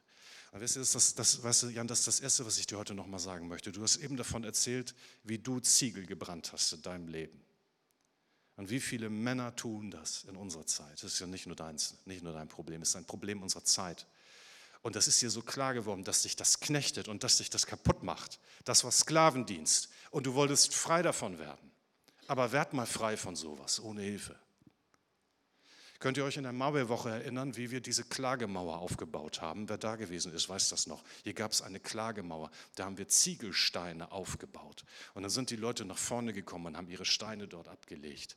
Und 0.52 0.62
weißt 0.62 0.76
du, 0.76 0.80
das, 0.80 0.92
das, 0.92 1.14
das, 1.14 1.42
weißt 1.42 1.64
du, 1.64 1.68
Jan, 1.68 1.88
das 1.88 1.98
ist 1.98 2.08
das 2.08 2.20
Erste, 2.20 2.46
was 2.46 2.56
ich 2.56 2.66
dir 2.66 2.78
heute 2.78 2.94
nochmal 2.94 3.20
sagen 3.20 3.48
möchte. 3.48 3.70
Du 3.70 3.82
hast 3.82 3.96
eben 3.96 4.16
davon 4.16 4.44
erzählt, 4.44 4.94
wie 5.24 5.38
du 5.38 5.60
Ziegel 5.60 6.06
gebrannt 6.06 6.52
hast 6.54 6.72
in 6.72 6.80
deinem 6.80 7.08
Leben. 7.08 7.45
Und 8.56 8.70
wie 8.70 8.80
viele 8.80 9.10
Männer 9.10 9.54
tun 9.54 9.90
das 9.90 10.24
in 10.24 10.36
unserer 10.36 10.66
Zeit? 10.66 10.94
Das 10.94 11.12
ist 11.12 11.18
ja 11.20 11.26
nicht 11.26 11.46
nur, 11.46 11.56
deins, 11.56 11.96
nicht 12.06 12.22
nur 12.22 12.32
dein 12.32 12.48
Problem, 12.48 12.82
es 12.82 12.90
ist 12.90 12.96
ein 12.96 13.04
Problem 13.04 13.42
unserer 13.42 13.64
Zeit. 13.64 14.06
Und 14.82 14.96
das 14.96 15.08
ist 15.08 15.20
dir 15.20 15.30
so 15.30 15.42
klar 15.42 15.74
geworden, 15.74 16.04
dass 16.04 16.22
dich 16.22 16.36
das 16.36 16.60
knechtet 16.60 17.08
und 17.08 17.24
dass 17.24 17.38
dich 17.38 17.50
das 17.50 17.66
kaputt 17.66 18.02
macht. 18.02 18.38
Das 18.64 18.84
war 18.84 18.92
Sklavendienst. 18.92 19.90
Und 20.10 20.26
du 20.26 20.34
wolltest 20.34 20.74
frei 20.74 21.02
davon 21.02 21.38
werden. 21.38 21.72
Aber 22.28 22.52
werd 22.52 22.72
mal 22.72 22.86
frei 22.86 23.16
von 23.16 23.36
sowas, 23.36 23.80
ohne 23.80 24.02
Hilfe. 24.02 24.36
Könnt 25.98 26.18
ihr 26.18 26.24
euch 26.24 26.36
in 26.36 26.42
der 26.42 26.52
Mauerwoche 26.52 27.08
erinnern, 27.08 27.56
wie 27.56 27.70
wir 27.70 27.80
diese 27.80 28.04
Klagemauer 28.04 28.78
aufgebaut 28.78 29.40
haben? 29.40 29.68
Wer 29.68 29.78
da 29.78 29.96
gewesen 29.96 30.32
ist, 30.32 30.48
weiß 30.48 30.68
das 30.68 30.86
noch. 30.86 31.02
Hier 31.24 31.32
gab 31.32 31.52
es 31.52 31.62
eine 31.62 31.80
Klagemauer. 31.80 32.50
Da 32.74 32.84
haben 32.84 32.98
wir 32.98 33.08
Ziegelsteine 33.08 34.12
aufgebaut. 34.12 34.84
Und 35.14 35.22
dann 35.22 35.30
sind 35.30 35.50
die 35.50 35.56
Leute 35.56 35.84
nach 35.84 35.96
vorne 35.96 36.32
gekommen 36.32 36.66
und 36.66 36.76
haben 36.76 36.88
ihre 36.88 37.06
Steine 37.06 37.48
dort 37.48 37.68
abgelegt. 37.68 38.36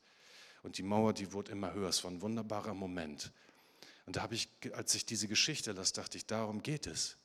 Und 0.64 0.78
die 0.78 0.84
Mauer, 0.84 1.14
die 1.14 1.34
wurde 1.34 1.52
immer 1.52 1.74
höher. 1.74 1.90
Es 1.90 2.04
war 2.04 2.12
ein 2.12 2.22
wunderbarer 2.22 2.74
Moment. 2.74 3.32
Und 4.06 4.16
da 4.16 4.22
habe 4.22 4.36
ich, 4.36 4.50
als 4.74 4.96
ich 4.96 5.06
diese 5.06 5.28
Geschichte 5.28 5.74
las, 5.74 5.92
dachte 5.92 6.18
ich, 6.18 6.26
darum 6.26 6.64
geht 6.64 6.88
es. 6.88 7.18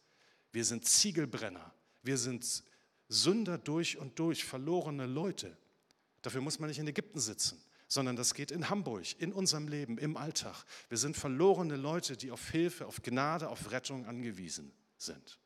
Wir 0.51 0.65
sind 0.65 0.85
Ziegelbrenner. 0.85 1.73
Wir 2.03 2.19
sind 2.19 2.65
Sünder 3.09 3.59
durch 3.59 3.99
und 3.99 4.19
durch, 4.19 4.45
verlorene 4.45 5.07
Leute. 5.07 5.57
Dafür 6.23 6.41
muss 6.41 6.59
man 6.59 6.69
nicht 6.69 6.79
in 6.79 6.89
Ägypten 6.89 7.21
sitzen 7.21 7.63
sondern 7.89 8.17
das 8.17 8.35
geht 8.35 8.51
in 8.51 8.71
Hamburg, 8.71 9.21
in 9.21 9.33
unserem 9.33 9.69
Leben, 9.69 9.99
im 9.99 10.17
Alltag. 10.17 10.65
Wir 10.89 10.99
sind 10.99 11.17
verlorene 11.17 11.77
Leute, 11.77 12.17
die 12.17 12.31
auf 12.31 12.51
Hilfe, 12.51 12.87
auf 12.87 13.03
Gnade, 13.03 13.49
auf 13.49 13.71
Rettung 13.71 14.07
angewiesen 14.07 14.73
sind. 14.97 15.39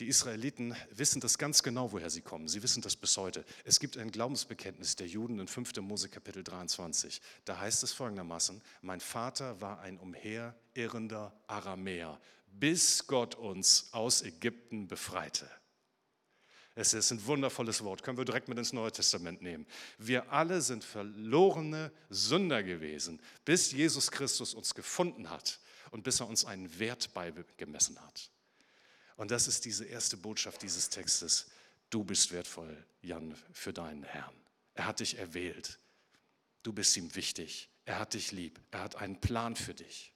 Die 0.00 0.08
Israeliten 0.08 0.74
wissen 0.92 1.20
das 1.20 1.36
ganz 1.36 1.62
genau, 1.62 1.92
woher 1.92 2.08
sie 2.08 2.22
kommen. 2.22 2.48
Sie 2.48 2.62
wissen 2.62 2.80
das 2.80 2.96
bis 2.96 3.18
heute. 3.18 3.44
Es 3.64 3.80
gibt 3.80 3.98
ein 3.98 4.10
Glaubensbekenntnis 4.10 4.96
der 4.96 5.06
Juden 5.06 5.38
in 5.38 5.46
5. 5.46 5.76
Mose 5.82 6.08
Kapitel 6.08 6.42
23. 6.42 7.20
Da 7.44 7.60
heißt 7.60 7.82
es 7.82 7.92
folgendermaßen, 7.92 8.62
mein 8.80 9.00
Vater 9.00 9.60
war 9.60 9.80
ein 9.80 9.98
umherirrender 9.98 11.38
Aramäer, 11.46 12.18
bis 12.46 13.06
Gott 13.08 13.34
uns 13.34 13.92
aus 13.92 14.22
Ägypten 14.22 14.88
befreite. 14.88 15.46
Es 16.80 16.94
ist 16.94 17.10
ein 17.10 17.26
wundervolles 17.26 17.84
Wort, 17.84 18.02
können 18.02 18.16
wir 18.16 18.24
direkt 18.24 18.48
mit 18.48 18.56
ins 18.56 18.72
Neue 18.72 18.90
Testament 18.90 19.42
nehmen. 19.42 19.66
Wir 19.98 20.32
alle 20.32 20.62
sind 20.62 20.82
verlorene 20.82 21.92
Sünder 22.08 22.62
gewesen, 22.62 23.20
bis 23.44 23.70
Jesus 23.70 24.10
Christus 24.10 24.54
uns 24.54 24.74
gefunden 24.74 25.28
hat 25.28 25.60
und 25.90 26.04
bis 26.04 26.20
er 26.20 26.26
uns 26.26 26.46
einen 26.46 26.78
Wert 26.78 27.12
beigemessen 27.12 28.00
hat. 28.00 28.30
Und 29.16 29.30
das 29.30 29.46
ist 29.46 29.66
diese 29.66 29.84
erste 29.84 30.16
Botschaft 30.16 30.62
dieses 30.62 30.88
Textes. 30.88 31.50
Du 31.90 32.02
bist 32.02 32.32
wertvoll, 32.32 32.82
Jan, 33.02 33.34
für 33.52 33.74
deinen 33.74 34.02
Herrn. 34.02 34.34
Er 34.72 34.86
hat 34.86 35.00
dich 35.00 35.18
erwählt. 35.18 35.78
Du 36.62 36.72
bist 36.72 36.96
ihm 36.96 37.14
wichtig. 37.14 37.68
Er 37.84 37.98
hat 37.98 38.14
dich 38.14 38.32
lieb. 38.32 38.58
Er 38.70 38.80
hat 38.84 38.96
einen 38.96 39.20
Plan 39.20 39.54
für 39.54 39.74
dich. 39.74 40.14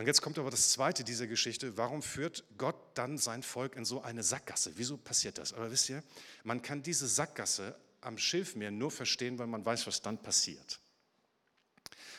Und 0.00 0.06
jetzt 0.06 0.22
kommt 0.22 0.38
aber 0.38 0.50
das 0.50 0.70
Zweite 0.70 1.04
dieser 1.04 1.26
Geschichte. 1.26 1.76
Warum 1.76 2.02
führt 2.02 2.42
Gott 2.56 2.74
dann 2.94 3.18
sein 3.18 3.42
Volk 3.42 3.76
in 3.76 3.84
so 3.84 4.00
eine 4.00 4.22
Sackgasse? 4.22 4.72
Wieso 4.76 4.96
passiert 4.96 5.36
das? 5.36 5.52
Aber 5.52 5.70
wisst 5.70 5.90
ihr, 5.90 6.02
man 6.42 6.62
kann 6.62 6.82
diese 6.82 7.06
Sackgasse 7.06 7.78
am 8.00 8.16
Schilfmeer 8.16 8.70
nur 8.70 8.90
verstehen, 8.90 9.38
weil 9.38 9.46
man 9.46 9.62
weiß, 9.62 9.86
was 9.86 10.00
dann 10.00 10.16
passiert. 10.16 10.80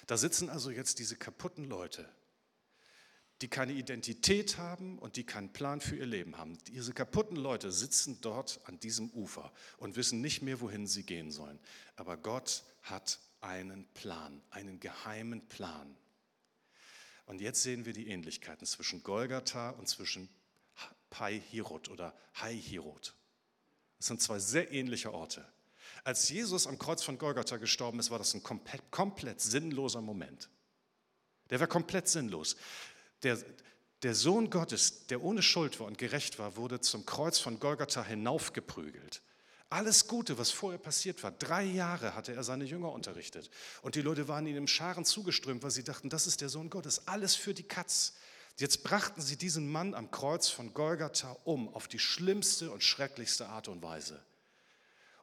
Da 0.05 0.15
sitzen 0.15 0.51
also 0.51 0.69
jetzt 0.69 0.99
diese 0.99 1.15
kaputten 1.15 1.63
Leute, 1.63 2.07
die 3.41 3.47
keine 3.47 3.73
Identität 3.73 4.59
haben 4.59 4.99
und 4.99 5.15
die 5.15 5.23
keinen 5.23 5.51
Plan 5.51 5.81
für 5.81 5.95
ihr 5.95 6.05
Leben 6.05 6.37
haben. 6.37 6.59
Diese 6.67 6.93
kaputten 6.93 7.35
Leute 7.35 7.71
sitzen 7.71 8.21
dort 8.21 8.59
an 8.65 8.79
diesem 8.79 9.09
Ufer 9.09 9.51
und 9.77 9.95
wissen 9.95 10.21
nicht 10.21 10.43
mehr, 10.43 10.61
wohin 10.61 10.85
sie 10.85 11.01
gehen 11.01 11.31
sollen. 11.31 11.59
Aber 11.95 12.15
Gott 12.15 12.63
hat 12.83 13.17
einen 13.39 13.87
Plan, 13.95 14.39
einen 14.51 14.79
geheimen 14.79 15.41
Plan. 15.47 15.97
Und 17.31 17.39
jetzt 17.39 17.63
sehen 17.63 17.85
wir 17.85 17.93
die 17.93 18.09
Ähnlichkeiten 18.09 18.67
zwischen 18.67 19.03
Golgatha 19.03 19.69
und 19.69 19.87
zwischen 19.87 20.27
Pai 21.09 21.39
Hirot 21.39 21.87
oder 21.87 22.13
Hai 22.35 22.53
Hirot. 22.53 23.15
Das 23.99 24.07
sind 24.07 24.21
zwei 24.21 24.37
sehr 24.37 24.73
ähnliche 24.73 25.13
Orte. 25.13 25.45
Als 26.03 26.27
Jesus 26.27 26.67
am 26.67 26.77
Kreuz 26.77 27.03
von 27.03 27.17
Golgatha 27.17 27.55
gestorben 27.55 27.99
ist, 27.99 28.11
war 28.11 28.17
das 28.17 28.33
ein 28.33 28.43
komplett, 28.43 28.91
komplett 28.91 29.39
sinnloser 29.39 30.01
Moment. 30.01 30.49
Der 31.49 31.61
war 31.61 31.67
komplett 31.67 32.09
sinnlos. 32.09 32.57
Der, 33.23 33.37
der 34.03 34.13
Sohn 34.13 34.49
Gottes, 34.49 35.07
der 35.07 35.23
ohne 35.23 35.41
Schuld 35.41 35.79
war 35.79 35.87
und 35.87 35.97
gerecht 35.97 36.37
war, 36.37 36.57
wurde 36.57 36.81
zum 36.81 37.05
Kreuz 37.05 37.39
von 37.39 37.61
Golgatha 37.61 38.03
hinaufgeprügelt. 38.03 39.21
Alles 39.71 40.05
Gute, 40.05 40.37
was 40.37 40.51
vorher 40.51 40.77
passiert 40.77 41.23
war, 41.23 41.31
drei 41.31 41.63
Jahre 41.63 42.13
hatte 42.13 42.33
er 42.33 42.43
seine 42.43 42.65
Jünger 42.65 42.91
unterrichtet. 42.91 43.49
Und 43.81 43.95
die 43.95 44.01
Leute 44.01 44.27
waren 44.27 44.45
ihm 44.45 44.57
im 44.57 44.67
Scharen 44.67 45.05
zugeströmt, 45.05 45.63
weil 45.63 45.71
sie 45.71 45.85
dachten, 45.85 46.09
das 46.09 46.27
ist 46.27 46.41
der 46.41 46.49
Sohn 46.49 46.69
Gottes. 46.69 47.07
Alles 47.07 47.35
für 47.35 47.53
die 47.53 47.63
Katz. 47.63 48.15
Jetzt 48.57 48.83
brachten 48.83 49.21
sie 49.21 49.37
diesen 49.37 49.71
Mann 49.71 49.93
am 49.93 50.11
Kreuz 50.11 50.49
von 50.49 50.73
Golgatha 50.73 51.37
um 51.45 51.73
auf 51.73 51.87
die 51.87 51.99
schlimmste 51.99 52.69
und 52.69 52.83
schrecklichste 52.83 53.47
Art 53.47 53.69
und 53.69 53.81
Weise. 53.81 54.21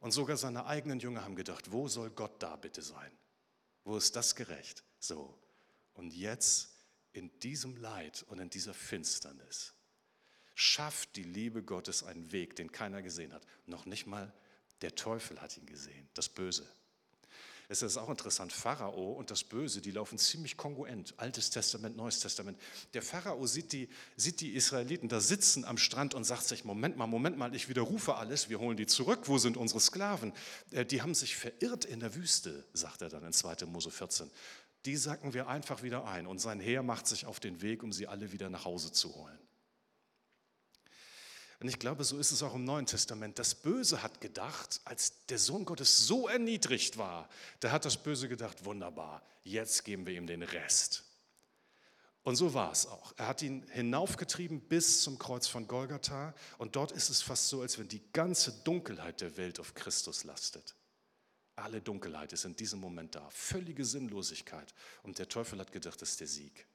Und 0.01 0.13
sogar 0.13 0.39
seine 0.39 0.65
eigenen 0.65 0.99
Jünger 0.99 1.25
haben 1.25 1.37
gedacht, 1.37 1.71
wo 1.71 1.87
soll 1.87 2.09
Gott 2.09 2.43
da 2.43 2.57
bitte 2.57 2.81
sein? 2.81 3.13
Wo 3.85 3.99
ist 3.99 4.17
das 4.17 4.35
gerecht? 4.35 4.83
So. 4.99 5.39
Und 5.93 6.15
jetzt 6.15 6.71
in 7.13 7.39
diesem 7.41 7.77
Leid 7.77 8.25
und 8.29 8.39
in 8.39 8.49
dieser 8.49 8.73
Finsternis 8.73 9.75
schafft 10.59 11.15
die 11.15 11.23
Liebe 11.23 11.63
Gottes 11.63 12.03
einen 12.03 12.33
Weg, 12.33 12.57
den 12.57 12.73
keiner 12.73 13.01
gesehen 13.01 13.33
hat. 13.33 13.47
Noch 13.67 13.87
nicht 13.87 14.09
mal 14.09 14.33
der 14.83 14.97
Teufel 14.97 15.41
hat 15.41 15.57
ihn 15.57 15.67
gesehen, 15.67 16.09
das 16.15 16.29
Böse. 16.29 16.67
Es 17.69 17.83
ist 17.83 17.97
auch 17.97 18.09
interessant, 18.09 18.53
Pharao 18.53 19.13
und 19.13 19.31
das 19.31 19.45
Böse, 19.45 19.81
die 19.81 19.93
laufen 19.93 20.19
ziemlich 20.19 20.57
kongruent. 20.57 21.15
Altes 21.17 21.51
Testament, 21.51 21.97
Neues 21.97 22.19
Testament. 22.19 22.59
Der 22.93 23.03
Pharao 23.03 23.47
sieht 23.47 23.73
die, 23.73 23.89
sieht 24.17 24.41
die 24.41 24.55
Israeliten 24.55 25.09
da 25.09 25.21
sitzen 25.21 25.65
am 25.65 25.79
Strand 25.79 26.15
und 26.15 26.25
sagt 26.25 26.45
sich, 26.45 26.65
Moment 26.65 26.97
mal, 26.97 27.07
Moment 27.07 27.39
mal, 27.39 27.55
ich 27.55 27.69
widerrufe 27.69 28.17
alles, 28.17 28.49
wir 28.49 28.59
holen 28.59 28.77
die 28.77 28.87
zurück, 28.87 29.29
wo 29.29 29.39
sind 29.39 29.57
unsere 29.57 29.79
Sklaven? 29.79 30.33
Äh, 30.73 30.87
die 30.87 31.03
haben 31.03 31.15
sich 31.15 31.37
verirrt 31.37 31.85
in 31.85 32.01
der 32.01 32.17
Wüste, 32.17 32.65
sagt 32.73 33.03
er 33.03 33.11
dann 33.11 33.23
in 33.23 33.33
2. 33.33 33.67
Mose 33.67 33.93
14. 33.93 34.29
Die 34.87 34.97
sacken 34.97 35.35
wir 35.35 35.47
einfach 35.47 35.85
wieder 35.85 36.05
ein 36.07 36.27
und 36.27 36.41
sein 36.41 36.59
Heer 36.59 36.83
macht 36.83 37.07
sich 37.07 37.27
auf 37.27 37.39
den 37.39 37.63
Weg, 37.63 37.85
um 37.85 37.93
sie 37.93 38.09
alle 38.09 38.33
wieder 38.33 38.49
nach 38.51 38.65
Hause 38.65 38.91
zu 38.91 39.15
holen. 39.15 39.39
Und 41.61 41.69
ich 41.69 41.79
glaube, 41.79 42.05
so 42.05 42.19
ist 42.19 42.31
es 42.31 42.43
auch 42.43 42.55
im 42.55 42.65
Neuen 42.65 42.87
Testament. 42.87 43.39
Das 43.39 43.55
Böse 43.55 44.03
hat 44.03 44.21
gedacht, 44.21 44.81
als 44.85 45.27
der 45.27 45.39
Sohn 45.39 45.65
Gottes 45.65 46.07
so 46.07 46.29
erniedrigt 46.29 46.99
war, 46.99 47.29
da 47.61 47.73
hat 47.73 47.85
das 47.85 47.97
Böse 47.97 48.29
gedacht, 48.29 48.65
wunderbar, 48.65 49.23
jetzt 49.43 49.85
geben 49.85 50.07
wir 50.07 50.15
ihm 50.15 50.27
den 50.27 50.43
Rest. 50.43 51.05
Und 52.23 52.37
so 52.37 52.55
war 52.55 52.71
es 52.71 52.87
auch. 52.87 53.13
Er 53.17 53.27
hat 53.27 53.43
ihn 53.43 53.67
hinaufgetrieben 53.71 54.61
bis 54.61 55.03
zum 55.03 55.19
Kreuz 55.19 55.47
von 55.49 55.67
Golgatha 55.67 56.35
und 56.59 56.77
dort 56.77 56.93
ist 56.93 57.09
es 57.09 57.23
fast 57.23 57.49
so, 57.49 57.63
als 57.63 57.79
wenn 57.79 57.89
die 57.89 58.03
ganze 58.13 58.53
Dunkelheit 58.65 59.21
der 59.21 59.37
Welt 59.37 59.59
auf 59.59 59.75
Christus 59.75 60.25
lastet. 60.25 60.77
Alle 61.57 61.81
Dunkelheit 61.81 62.33
ist 62.33 62.45
in 62.45 62.55
diesem 62.55 62.79
Moment 62.79 63.17
da, 63.17 63.29
völlige 63.31 63.85
Sinnlosigkeit. 63.85 64.75
Und 65.03 65.19
der 65.19 65.29
Teufel 65.29 65.59
hat 65.59 65.73
gedacht, 65.73 66.01
das 66.01 66.11
ist 66.11 66.21
der 66.21 66.29
Sieg. 66.29 66.67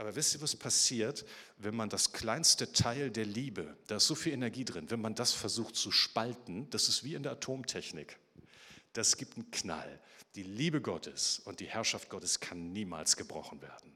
Aber 0.00 0.16
wisst 0.16 0.32
ihr, 0.32 0.40
was 0.40 0.56
passiert, 0.56 1.26
wenn 1.58 1.74
man 1.74 1.90
das 1.90 2.12
kleinste 2.12 2.72
Teil 2.72 3.10
der 3.10 3.26
Liebe, 3.26 3.76
da 3.86 3.96
ist 3.96 4.06
so 4.06 4.14
viel 4.14 4.32
Energie 4.32 4.64
drin, 4.64 4.90
wenn 4.90 5.02
man 5.02 5.14
das 5.14 5.34
versucht 5.34 5.76
zu 5.76 5.92
spalten, 5.92 6.70
das 6.70 6.88
ist 6.88 7.04
wie 7.04 7.16
in 7.16 7.22
der 7.22 7.32
Atomtechnik. 7.32 8.18
Das 8.94 9.18
gibt 9.18 9.36
einen 9.36 9.50
Knall. 9.50 10.00
Die 10.36 10.42
Liebe 10.42 10.80
Gottes 10.80 11.40
und 11.40 11.60
die 11.60 11.66
Herrschaft 11.66 12.08
Gottes 12.08 12.40
kann 12.40 12.72
niemals 12.72 13.18
gebrochen 13.18 13.60
werden. 13.60 13.92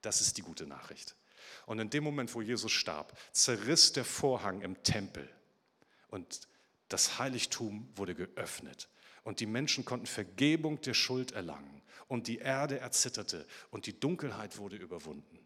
Das 0.00 0.22
ist 0.22 0.38
die 0.38 0.42
gute 0.42 0.66
Nachricht. 0.66 1.14
Und 1.66 1.78
in 1.78 1.90
dem 1.90 2.04
Moment, 2.04 2.34
wo 2.34 2.40
Jesus 2.40 2.72
starb, 2.72 3.14
zerriss 3.32 3.92
der 3.92 4.06
Vorhang 4.06 4.62
im 4.62 4.82
Tempel 4.82 5.28
und 6.08 6.48
das 6.88 7.18
Heiligtum 7.18 7.86
wurde 7.96 8.14
geöffnet 8.14 8.88
und 9.28 9.40
die 9.40 9.46
Menschen 9.46 9.84
konnten 9.84 10.06
Vergebung 10.06 10.80
der 10.80 10.94
Schuld 10.94 11.32
erlangen 11.32 11.82
und 12.06 12.28
die 12.28 12.38
Erde 12.38 12.78
erzitterte 12.78 13.46
und 13.70 13.84
die 13.84 14.00
Dunkelheit 14.00 14.56
wurde 14.56 14.76
überwunden. 14.76 15.38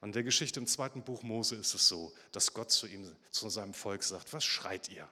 Und 0.00 0.10
in 0.10 0.12
der 0.12 0.22
Geschichte 0.22 0.60
im 0.60 0.68
zweiten 0.68 1.02
Buch 1.02 1.24
Mose 1.24 1.56
ist 1.56 1.74
es 1.74 1.88
so, 1.88 2.14
dass 2.30 2.54
Gott 2.54 2.70
zu 2.70 2.86
ihm, 2.86 3.10
zu 3.32 3.48
seinem 3.48 3.74
Volk 3.74 4.04
sagt, 4.04 4.32
was 4.32 4.44
schreit 4.44 4.88
ihr? 4.88 5.08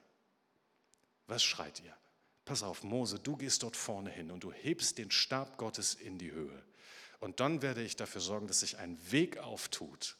Was 1.27 1.43
schreit 1.43 1.81
ihr? 1.81 1.93
Pass 2.45 2.62
auf, 2.62 2.85
Mose, 2.85 3.19
du 3.19 3.37
gehst 3.37 3.65
dort 3.65 3.75
vorne 3.75 4.11
hin 4.11 4.31
und 4.31 4.45
du 4.45 4.53
hebst 4.53 4.97
den 4.97 5.11
Stab 5.11 5.59
Gottes 5.59 5.95
in 5.95 6.17
die 6.17 6.31
Höhe. 6.31 6.65
Und 7.19 7.41
dann 7.41 7.61
werde 7.61 7.83
ich 7.83 7.97
dafür 7.97 8.21
sorgen, 8.21 8.47
dass 8.47 8.61
sich 8.61 8.79
ein 8.79 8.97
Weg 9.11 9.38
auftut 9.38 10.17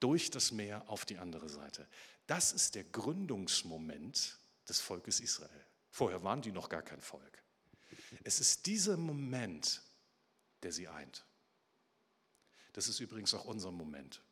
durch 0.00 0.32
das 0.32 0.50
Meer 0.50 0.82
auf 0.88 1.04
die 1.04 1.18
andere 1.18 1.48
Seite. 1.48 1.86
Das 2.26 2.52
ist 2.52 2.74
der 2.74 2.82
Gründungsmoment 2.82 4.40
des 4.68 4.80
Volkes 4.80 5.20
Israel. 5.20 5.69
Vorher 5.90 6.22
waren 6.22 6.42
die 6.42 6.52
noch 6.52 6.68
gar 6.68 6.82
kein 6.82 7.00
Volk. 7.00 7.42
Es 8.24 8.40
ist 8.40 8.66
dieser 8.66 8.96
Moment, 8.96 9.82
der 10.62 10.72
sie 10.72 10.88
eint. 10.88 11.24
Das 12.72 12.88
ist 12.88 13.00
übrigens 13.00 13.34
auch 13.34 13.44
unser 13.44 13.70
Moment. 13.70 14.22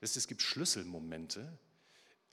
Es 0.00 0.26
gibt 0.28 0.42
Schlüsselmomente, 0.42 1.58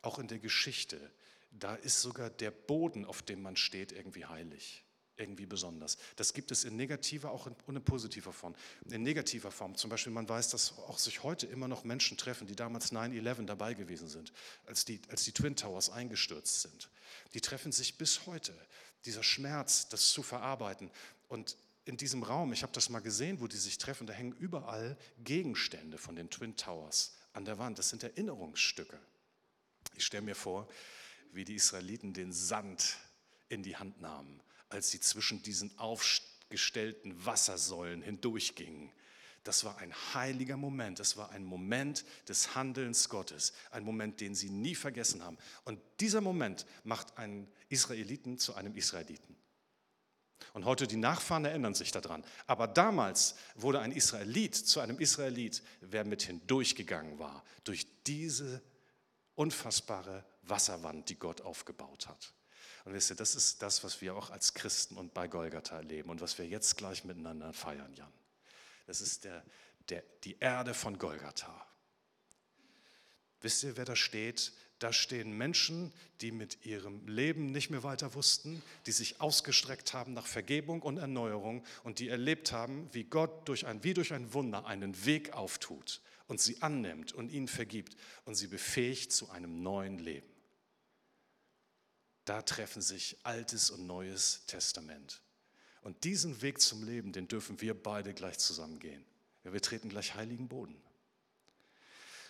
auch 0.02 0.20
in 0.20 0.28
der 0.28 0.40
Geschichte. 0.40 1.12
Da 1.52 1.76
ist 1.76 2.02
sogar 2.02 2.30
der 2.30 2.52
Boden, 2.52 3.06
auf 3.06 3.22
dem 3.22 3.42
man 3.42 3.56
steht, 3.56 3.92
irgendwie 3.92 4.26
heilig, 4.26 4.84
irgendwie 5.18 5.46
besonders. 5.46 5.98
Das 6.16 6.34
gibt 6.34 6.52
es 6.52 6.64
in 6.64 6.76
negativer, 6.76 7.32
auch 7.32 7.48
in, 7.48 7.56
in 7.68 7.84
positiver 7.84 8.34
Form. 8.34 8.56
In 8.86 9.04
negativer 9.04 9.52
Form, 9.52 9.76
zum 9.76 9.90
Beispiel, 9.90 10.14
man 10.14 10.28
weiß, 10.28 10.50
dass 10.50 10.78
auch 10.80 11.00
sich 11.00 11.24
heute 11.24 11.48
immer 11.48 11.68
noch 11.68 11.84
Menschen 11.84 12.18
treffen, 12.18 12.48
die 12.48 12.56
damals 12.56 12.92
9-11 12.92 13.46
dabei 13.46 13.74
gewesen 13.74 14.08
sind, 14.08 14.34
als 14.66 14.86
die, 14.86 15.02
als 15.10 15.24
die 15.24 15.32
Twin 15.32 15.56
Towers 15.56 15.90
eingestürzt 15.90 16.62
sind. 16.62 16.90
Die 17.34 17.42
treffen 17.42 17.72
sich 17.72 17.98
bis 17.98 18.26
heute 18.26 18.54
dieser 19.06 19.24
Schmerz, 19.24 19.88
das 19.90 20.10
zu 20.12 20.24
verarbeiten. 20.24 20.92
Und 21.28 21.58
in 21.86 21.98
diesem 21.98 22.24
Raum, 22.24 22.54
ich 22.54 22.64
habe 22.64 22.74
das 22.74 22.90
mal 22.90 23.00
gesehen, 23.00 23.42
wo 23.42 23.48
die 23.48 23.58
sich 23.58 23.78
treffen, 23.78 24.06
da 24.06 24.14
hängen 24.14 24.34
überall 24.34 24.98
Gegenstände 25.24 25.98
von 25.98 26.16
den 26.16 26.30
Twin 26.30 26.56
Towers 26.56 27.14
an 27.34 27.46
der 27.46 27.58
Wand. 27.58 27.80
Das 27.80 27.90
sind 27.90 28.04
Erinnerungsstücke. 28.04 29.00
Ich 29.96 30.06
stelle 30.06 30.24
mir 30.24 30.36
vor, 30.36 30.68
wie 31.32 31.46
die 31.46 31.56
Israeliten 31.56 32.14
den 32.14 32.32
Sand 32.32 32.98
in 33.50 33.64
die 33.64 33.78
Hand 33.78 34.00
nahmen, 34.02 34.42
als 34.70 34.92
sie 34.92 35.00
zwischen 35.00 35.42
diesen 35.42 35.78
aufgestellten 35.78 37.26
Wassersäulen 37.26 38.02
hindurchgingen. 38.02 38.92
Das 39.44 39.64
war 39.64 39.80
ein 39.80 39.94
heiliger 40.14 40.56
Moment, 40.56 41.00
das 41.00 41.18
war 41.18 41.32
ein 41.32 41.44
Moment 41.44 42.06
des 42.28 42.54
Handelns 42.54 43.10
Gottes, 43.10 43.54
ein 43.72 43.84
Moment, 43.84 44.22
den 44.22 44.36
sie 44.36 44.52
nie 44.52 44.76
vergessen 44.76 45.24
haben. 45.24 45.38
Und 45.66 45.82
dieser 46.00 46.22
Moment 46.22 46.68
macht 46.84 47.18
einen 47.18 47.52
Israeliten 47.70 48.38
zu 48.38 48.54
einem 48.54 48.76
Israeliten. 48.76 49.36
Und 50.54 50.66
heute 50.66 50.86
die 50.86 50.98
Nachfahren 50.98 51.46
erinnern 51.46 51.74
sich 51.74 51.92
daran. 51.92 52.24
Aber 52.46 52.68
damals 52.68 53.36
wurde 53.56 53.80
ein 53.80 53.92
Israelit 53.92 54.56
zu 54.56 54.80
einem 54.80 55.00
Israelit, 55.00 55.64
wer 55.80 56.04
mit 56.04 56.24
hindurchgegangen 56.24 57.20
war, 57.20 57.44
durch 57.64 57.88
diese 58.06 58.62
unfassbare 59.36 60.26
Wasserwand, 60.44 61.10
die 61.10 61.18
Gott 61.18 61.42
aufgebaut 61.42 62.08
hat. 62.08 62.34
Und 62.86 62.94
wisst 62.94 63.12
ihr, 63.12 63.16
das 63.16 63.36
ist 63.36 63.62
das, 63.62 63.84
was 63.84 64.02
wir 64.02 64.16
auch 64.16 64.30
als 64.30 64.54
Christen 64.54 64.98
und 64.98 65.14
bei 65.14 65.28
Golgatha 65.28 65.78
erleben 65.78 66.10
und 66.10 66.22
was 66.22 66.38
wir 66.38 66.48
jetzt 66.48 66.78
gleich 66.78 67.06
miteinander 67.06 67.54
feiern, 67.54 67.94
Jan. 67.96 68.12
Das 68.92 69.00
ist 69.00 69.24
der, 69.24 69.42
der, 69.88 70.04
die 70.26 70.36
Erde 70.42 70.74
von 70.74 70.98
Golgatha. 70.98 71.66
Wisst 73.40 73.64
ihr, 73.64 73.78
wer 73.78 73.86
da 73.86 73.96
steht? 73.96 74.52
Da 74.80 74.92
stehen 74.92 75.32
Menschen, 75.32 75.94
die 76.20 76.34
mit 76.34 76.66
ihrem 76.66 77.08
Leben 77.08 77.54
nicht 77.54 77.70
mehr 77.70 77.84
weiter 77.84 78.16
wussten, 78.16 78.62
die 78.88 78.92
sich 78.92 79.22
ausgestreckt 79.22 79.94
haben 79.94 80.12
nach 80.12 80.28
Vergebung 80.28 80.82
und 80.82 80.98
Erneuerung 80.98 81.66
und 81.86 82.00
die 82.00 82.10
erlebt 82.10 82.52
haben, 82.52 82.94
wie 82.94 83.06
Gott 83.06 83.48
durch 83.48 83.66
ein, 83.66 83.82
wie 83.86 83.94
durch 83.94 84.12
ein 84.12 84.34
Wunder 84.34 84.66
einen 84.66 85.06
Weg 85.06 85.32
auftut 85.32 86.02
und 86.28 86.42
sie 86.42 86.62
annimmt 86.62 87.14
und 87.14 87.32
ihnen 87.32 87.48
vergibt 87.48 87.96
und 88.26 88.36
sie 88.36 88.48
befähigt 88.48 89.14
zu 89.14 89.30
einem 89.30 89.64
neuen 89.64 90.00
Leben. 90.00 90.28
Da 92.26 92.42
treffen 92.42 92.82
sich 92.82 93.18
Altes 93.24 93.70
und 93.70 93.88
Neues 93.88 94.46
Testament. 94.48 95.22
Und 95.82 96.04
diesen 96.04 96.42
Weg 96.42 96.62
zum 96.62 96.84
Leben, 96.84 97.12
den 97.12 97.28
dürfen 97.28 97.60
wir 97.62 97.74
beide 97.74 98.14
gleich 98.14 98.38
zusammen 98.38 98.80
gehen. 98.80 99.04
Ja, 99.44 99.54
wir 99.54 99.62
treten 99.62 99.90
gleich 99.90 100.16
heiligen 100.16 100.48
Boden. 100.48 100.80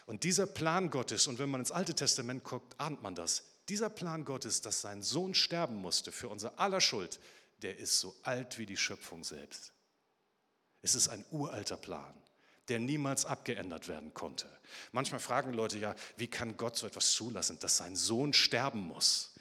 Und 0.06 0.24
dieser 0.24 0.48
Plan 0.48 0.90
Gottes, 0.90 1.28
und 1.28 1.40
wenn 1.40 1.50
man 1.50 1.62
ins 1.62 1.72
Alte 1.72 1.94
Testament 1.94 2.44
guckt, 2.44 2.80
ahnt 2.80 3.02
man 3.02 3.16
das, 3.16 3.44
dieser 3.70 3.90
Plan 3.90 4.26
Gottes, 4.26 4.62
dass 4.62 4.82
sein 4.82 5.04
Sohn 5.04 5.34
sterben 5.34 5.76
musste 5.76 6.12
für 6.12 6.30
unser 6.30 6.60
aller 6.60 6.82
Schuld, 6.82 7.20
der 7.62 7.78
ist 7.78 8.00
so 8.00 8.16
alt 8.24 8.58
wie 8.58 8.66
die 8.66 8.78
Schöpfung 8.78 9.24
selbst. 9.24 9.72
Es 10.82 10.96
ist 10.96 11.10
ein 11.10 11.24
uralter 11.32 11.78
Plan, 11.78 12.14
der 12.70 12.80
niemals 12.80 13.26
abgeändert 13.26 13.88
werden 13.88 14.14
konnte. 14.14 14.50
Manchmal 14.92 15.20
fragen 15.20 15.54
Leute 15.54 15.78
ja, 15.78 15.96
wie 16.18 16.28
kann 16.28 16.58
Gott 16.58 16.78
so 16.78 16.88
etwas 16.88 17.12
zulassen, 17.12 17.60
dass 17.60 17.78
sein 17.78 17.96
Sohn 17.96 18.34
sterben 18.34 18.80
muss? 18.80 19.34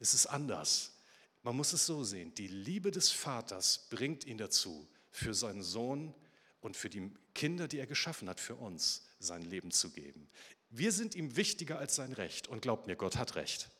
Es 0.00 0.14
ist 0.14 0.26
anders. 0.26 0.92
Man 1.42 1.56
muss 1.56 1.72
es 1.72 1.86
so 1.86 2.04
sehen, 2.04 2.34
die 2.34 2.48
Liebe 2.48 2.90
des 2.90 3.10
Vaters 3.10 3.88
bringt 3.90 4.24
ihn 4.24 4.38
dazu, 4.38 4.88
für 5.10 5.34
seinen 5.34 5.62
Sohn 5.62 6.14
und 6.60 6.76
für 6.76 6.90
die 6.90 7.12
Kinder, 7.34 7.68
die 7.68 7.78
er 7.78 7.86
geschaffen 7.86 8.28
hat, 8.28 8.40
für 8.40 8.56
uns 8.56 9.06
sein 9.18 9.42
Leben 9.42 9.70
zu 9.70 9.90
geben. 9.90 10.28
Wir 10.70 10.92
sind 10.92 11.14
ihm 11.14 11.36
wichtiger 11.36 11.78
als 11.78 11.94
sein 11.94 12.12
Recht 12.12 12.48
und 12.48 12.60
glaubt 12.60 12.86
mir, 12.86 12.96
Gott 12.96 13.16
hat 13.16 13.36
Recht. 13.36 13.70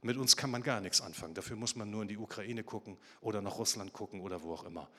Mit 0.00 0.16
uns 0.16 0.36
kann 0.36 0.50
man 0.50 0.62
gar 0.62 0.80
nichts 0.80 1.00
anfangen. 1.00 1.34
Dafür 1.34 1.56
muss 1.56 1.76
man 1.76 1.90
nur 1.90 2.02
in 2.02 2.08
die 2.08 2.16
Ukraine 2.16 2.64
gucken 2.64 2.98
oder 3.20 3.40
nach 3.40 3.58
Russland 3.58 3.92
gucken 3.92 4.20
oder 4.20 4.42
wo 4.42 4.54
auch 4.54 4.64
immer. 4.64 4.90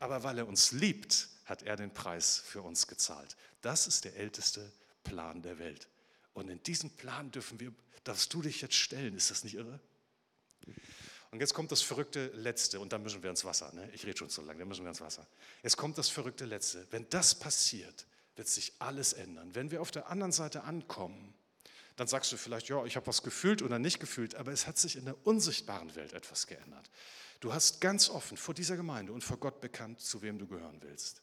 Aber 0.00 0.22
weil 0.22 0.38
er 0.38 0.48
uns 0.48 0.72
liebt, 0.72 1.28
hat 1.44 1.62
er 1.62 1.76
den 1.76 1.92
Preis 1.92 2.38
für 2.38 2.62
uns 2.62 2.86
gezahlt. 2.86 3.36
Das 3.60 3.86
ist 3.86 4.04
der 4.04 4.16
älteste 4.16 4.72
Plan 5.04 5.42
der 5.42 5.58
Welt. 5.58 5.88
Und 6.32 6.48
in 6.48 6.62
diesen 6.62 6.90
Plan 6.90 7.30
dürfen 7.30 7.60
wir, 7.60 7.72
darfst 8.04 8.32
du 8.34 8.42
dich 8.42 8.60
jetzt 8.60 8.74
stellen. 8.74 9.16
Ist 9.16 9.30
das 9.30 9.44
nicht 9.44 9.54
irre? 9.54 9.80
Und 11.30 11.40
jetzt 11.40 11.52
kommt 11.52 11.70
das 11.70 11.82
verrückte 11.82 12.28
Letzte 12.28 12.80
und 12.80 12.92
dann 12.92 13.02
müssen 13.02 13.22
wir 13.22 13.30
ins 13.30 13.44
Wasser. 13.44 13.70
Ne? 13.74 13.90
Ich 13.92 14.06
rede 14.06 14.16
schon 14.16 14.30
so 14.30 14.40
lange, 14.42 14.60
dann 14.60 14.68
müssen 14.68 14.84
wir 14.84 14.88
ins 14.88 15.00
Wasser. 15.00 15.26
Jetzt 15.62 15.76
kommt 15.76 15.98
das 15.98 16.08
verrückte 16.08 16.46
Letzte. 16.46 16.86
Wenn 16.90 17.08
das 17.10 17.34
passiert, 17.34 18.06
wird 18.36 18.48
sich 18.48 18.72
alles 18.78 19.12
ändern. 19.12 19.54
Wenn 19.54 19.70
wir 19.70 19.82
auf 19.82 19.90
der 19.90 20.08
anderen 20.08 20.32
Seite 20.32 20.64
ankommen, 20.64 21.34
dann 21.96 22.06
sagst 22.06 22.32
du 22.32 22.36
vielleicht, 22.36 22.68
ja, 22.68 22.84
ich 22.84 22.96
habe 22.96 23.08
was 23.08 23.22
gefühlt 23.22 23.60
oder 23.60 23.78
nicht 23.78 23.98
gefühlt, 23.98 24.36
aber 24.36 24.52
es 24.52 24.66
hat 24.66 24.78
sich 24.78 24.96
in 24.96 25.04
der 25.04 25.26
unsichtbaren 25.26 25.94
Welt 25.96 26.12
etwas 26.12 26.46
geändert. 26.46 26.88
Du 27.40 27.52
hast 27.52 27.80
ganz 27.80 28.08
offen 28.08 28.36
vor 28.36 28.54
dieser 28.54 28.76
Gemeinde 28.76 29.12
und 29.12 29.22
vor 29.22 29.36
Gott 29.36 29.60
bekannt, 29.60 30.00
zu 30.00 30.22
wem 30.22 30.38
du 30.38 30.46
gehören 30.46 30.80
willst. 30.80 31.22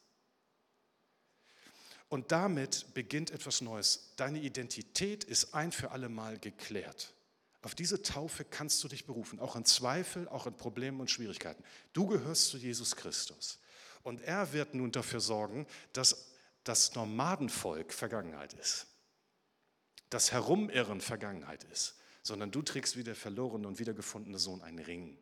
Und 2.08 2.30
damit 2.30 2.94
beginnt 2.94 3.30
etwas 3.30 3.60
Neues. 3.60 4.12
Deine 4.16 4.38
Identität 4.38 5.24
ist 5.24 5.54
ein 5.54 5.72
für 5.72 5.90
alle 5.90 6.08
Mal 6.08 6.38
geklärt. 6.38 7.12
Auf 7.66 7.74
diese 7.74 8.00
Taufe 8.00 8.44
kannst 8.44 8.84
du 8.84 8.86
dich 8.86 9.06
berufen, 9.06 9.40
auch 9.40 9.56
in 9.56 9.64
Zweifel, 9.64 10.28
auch 10.28 10.46
in 10.46 10.56
Problemen 10.56 11.00
und 11.00 11.10
Schwierigkeiten. 11.10 11.64
Du 11.92 12.06
gehörst 12.06 12.50
zu 12.50 12.58
Jesus 12.58 12.94
Christus. 12.94 13.58
Und 14.04 14.20
er 14.20 14.52
wird 14.52 14.74
nun 14.74 14.92
dafür 14.92 15.18
sorgen, 15.18 15.66
dass 15.92 16.30
das 16.62 16.94
Nomadenvolk 16.94 17.92
Vergangenheit 17.92 18.52
ist. 18.52 18.86
Das 20.10 20.30
Herumirren 20.30 21.00
Vergangenheit 21.00 21.64
ist. 21.64 21.96
Sondern 22.22 22.52
du 22.52 22.62
trägst 22.62 22.96
wie 22.96 23.02
der 23.02 23.16
verlorene 23.16 23.66
und 23.66 23.80
wiedergefundene 23.80 24.38
Sohn 24.38 24.62
einen 24.62 24.78
Ring. 24.78 25.20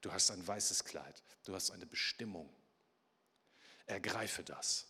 Du 0.00 0.10
hast 0.10 0.30
ein 0.30 0.48
weißes 0.48 0.84
Kleid. 0.84 1.22
Du 1.44 1.54
hast 1.54 1.72
eine 1.72 1.84
Bestimmung. 1.84 2.48
Ergreife 3.84 4.42
das. 4.42 4.86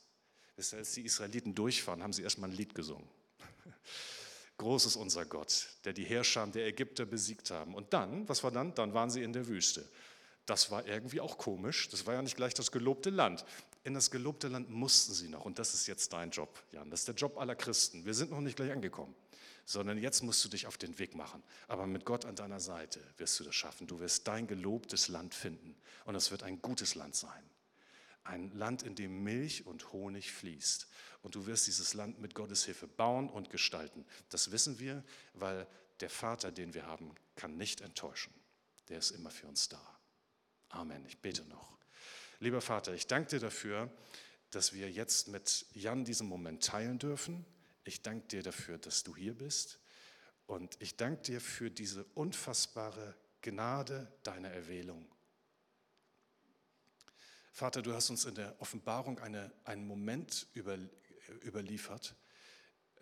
Als 0.56 0.92
die 0.92 1.04
Israeliten 1.04 1.56
durchfahren, 1.56 2.00
haben 2.00 2.12
sie 2.12 2.22
erstmal 2.22 2.50
ein 2.50 2.56
Lied 2.56 2.76
gesungen. 2.76 3.08
Groß 4.62 4.86
ist 4.86 4.94
unser 4.96 5.24
Gott, 5.24 5.66
der 5.84 5.92
die 5.92 6.04
Herrscher 6.04 6.46
der 6.46 6.66
Ägypter 6.66 7.04
besiegt 7.04 7.50
haben. 7.50 7.74
Und 7.74 7.92
dann, 7.92 8.28
was 8.28 8.44
war 8.44 8.52
dann? 8.52 8.72
Dann 8.76 8.94
waren 8.94 9.10
sie 9.10 9.24
in 9.24 9.32
der 9.32 9.48
Wüste. 9.48 9.84
Das 10.46 10.70
war 10.70 10.86
irgendwie 10.86 11.20
auch 11.20 11.36
komisch. 11.36 11.88
Das 11.88 12.06
war 12.06 12.14
ja 12.14 12.22
nicht 12.22 12.36
gleich 12.36 12.54
das 12.54 12.70
gelobte 12.70 13.10
Land. 13.10 13.44
In 13.82 13.94
das 13.94 14.12
gelobte 14.12 14.46
Land 14.46 14.70
mussten 14.70 15.14
sie 15.14 15.28
noch. 15.28 15.44
Und 15.44 15.58
das 15.58 15.74
ist 15.74 15.88
jetzt 15.88 16.12
dein 16.12 16.30
Job, 16.30 16.62
Jan. 16.70 16.90
Das 16.90 17.00
ist 17.00 17.08
der 17.08 17.16
Job 17.16 17.38
aller 17.38 17.56
Christen. 17.56 18.04
Wir 18.04 18.14
sind 18.14 18.30
noch 18.30 18.40
nicht 18.40 18.54
gleich 18.54 18.70
angekommen, 18.70 19.16
sondern 19.64 19.98
jetzt 19.98 20.22
musst 20.22 20.44
du 20.44 20.48
dich 20.48 20.68
auf 20.68 20.78
den 20.78 20.96
Weg 21.00 21.16
machen. 21.16 21.42
Aber 21.66 21.88
mit 21.88 22.04
Gott 22.04 22.24
an 22.24 22.36
deiner 22.36 22.60
Seite 22.60 23.00
wirst 23.16 23.40
du 23.40 23.44
das 23.44 23.56
schaffen. 23.56 23.88
Du 23.88 23.98
wirst 23.98 24.28
dein 24.28 24.46
gelobtes 24.46 25.08
Land 25.08 25.34
finden. 25.34 25.74
Und 26.04 26.14
es 26.14 26.30
wird 26.30 26.44
ein 26.44 26.62
gutes 26.62 26.94
Land 26.94 27.16
sein. 27.16 27.42
Ein 28.24 28.50
Land, 28.52 28.82
in 28.82 28.94
dem 28.94 29.22
Milch 29.24 29.66
und 29.66 29.92
Honig 29.92 30.32
fließt. 30.32 30.88
Und 31.22 31.34
du 31.34 31.46
wirst 31.46 31.66
dieses 31.66 31.94
Land 31.94 32.20
mit 32.20 32.34
Gottes 32.34 32.64
Hilfe 32.64 32.86
bauen 32.86 33.28
und 33.28 33.50
gestalten. 33.50 34.04
Das 34.28 34.52
wissen 34.52 34.78
wir, 34.78 35.02
weil 35.34 35.66
der 36.00 36.10
Vater, 36.10 36.52
den 36.52 36.74
wir 36.74 36.86
haben, 36.86 37.14
kann 37.36 37.56
nicht 37.56 37.80
enttäuschen. 37.80 38.32
Der 38.88 38.98
ist 38.98 39.10
immer 39.10 39.30
für 39.30 39.46
uns 39.46 39.68
da. 39.68 39.80
Amen. 40.68 41.04
Ich 41.06 41.18
bete 41.18 41.44
noch. 41.44 41.78
Lieber 42.40 42.60
Vater, 42.60 42.94
ich 42.94 43.06
danke 43.06 43.30
dir 43.30 43.40
dafür, 43.40 43.90
dass 44.50 44.72
wir 44.72 44.90
jetzt 44.90 45.28
mit 45.28 45.66
Jan 45.74 46.04
diesen 46.04 46.28
Moment 46.28 46.64
teilen 46.64 46.98
dürfen. 46.98 47.44
Ich 47.84 48.02
danke 48.02 48.26
dir 48.28 48.42
dafür, 48.42 48.78
dass 48.78 49.02
du 49.02 49.16
hier 49.16 49.34
bist. 49.34 49.78
Und 50.46 50.76
ich 50.80 50.96
danke 50.96 51.22
dir 51.22 51.40
für 51.40 51.70
diese 51.70 52.04
unfassbare 52.14 53.14
Gnade 53.42 54.12
deiner 54.22 54.50
Erwählung 54.50 55.11
Vater, 57.52 57.82
du 57.82 57.92
hast 57.92 58.08
uns 58.08 58.24
in 58.24 58.34
der 58.34 58.58
Offenbarung 58.60 59.18
eine, 59.18 59.52
einen 59.64 59.86
Moment 59.86 60.46
über, 60.54 60.78
überliefert, 61.44 62.16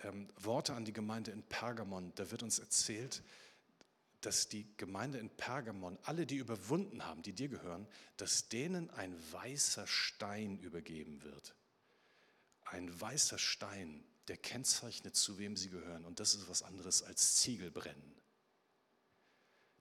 ähm, 0.02 0.28
Worte 0.37 0.75
an 0.75 0.85
die 0.85 0.92
Gemeinde 0.92 1.30
in 1.30 1.45
Pergamon. 1.45 2.12
Da 2.16 2.33
wird 2.33 2.42
uns 2.42 2.59
erzählt, 2.59 3.23
dass 4.23 4.49
die 4.49 4.66
Gemeinde 4.76 5.19
in 5.19 5.30
Pergamon, 5.30 5.99
alle, 6.02 6.26
die 6.26 6.37
überwunden 6.37 7.07
haben, 7.07 7.23
die 7.23 7.33
dir 7.33 7.49
gehören, 7.49 7.87
dass 8.16 8.49
denen 8.49 8.90
ein 8.90 9.16
weißer 9.33 9.87
Stein 9.87 10.59
übergeben 10.59 11.23
wird. 11.23 11.54
Ein 12.64 13.00
weißer 13.00 13.38
Stein, 13.38 14.04
der 14.26 14.37
kennzeichnet, 14.37 15.14
zu 15.14 15.38
wem 15.38 15.57
sie 15.57 15.71
gehören. 15.71 16.04
Und 16.04 16.19
das 16.19 16.35
ist 16.35 16.49
was 16.49 16.62
anderes 16.62 17.04
als 17.04 17.37
Ziegelbrennen. 17.37 18.21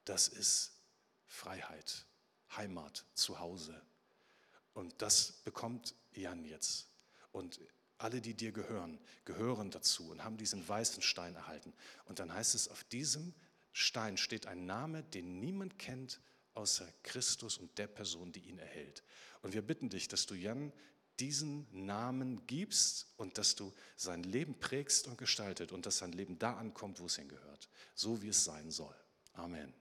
Das 0.05 0.27
ist 0.27 0.73
Freiheit, 1.25 2.05
Heimat, 2.55 3.05
Zuhause. 3.15 3.81
Und 4.79 5.01
das 5.01 5.33
bekommt 5.43 5.93
Jan 6.13 6.45
jetzt. 6.45 6.87
Und 7.33 7.59
alle, 7.97 8.21
die 8.21 8.33
dir 8.33 8.53
gehören, 8.53 8.97
gehören 9.25 9.71
dazu 9.71 10.09
und 10.09 10.23
haben 10.23 10.37
diesen 10.37 10.65
weißen 10.65 11.03
Stein 11.03 11.35
erhalten. 11.35 11.73
Und 12.05 12.19
dann 12.19 12.33
heißt 12.33 12.55
es, 12.55 12.69
auf 12.69 12.85
diesem 12.85 13.33
Stein 13.73 14.15
steht 14.15 14.45
ein 14.47 14.65
Name, 14.65 15.03
den 15.03 15.41
niemand 15.41 15.77
kennt, 15.79 16.21
außer 16.53 16.87
Christus 17.03 17.57
und 17.57 17.77
der 17.77 17.87
Person, 17.87 18.31
die 18.31 18.39
ihn 18.39 18.57
erhält. 18.57 19.03
Und 19.41 19.53
wir 19.53 19.61
bitten 19.61 19.89
dich, 19.89 20.07
dass 20.07 20.25
du 20.27 20.33
Jan 20.33 20.71
diesen 21.19 21.67
Namen 21.85 22.47
gibst 22.47 23.07
und 23.17 23.37
dass 23.37 23.55
du 23.55 23.73
sein 23.97 24.23
Leben 24.23 24.61
prägst 24.61 25.07
und 25.07 25.17
gestaltet 25.17 25.73
und 25.73 25.87
dass 25.87 25.97
sein 25.97 26.13
Leben 26.13 26.39
da 26.39 26.55
ankommt, 26.55 27.01
wo 27.01 27.05
es 27.07 27.17
hingehört, 27.17 27.67
so 27.95 28.21
wie 28.21 28.29
es 28.29 28.45
sein 28.45 28.71
soll. 28.71 28.95
Amen. 29.33 29.73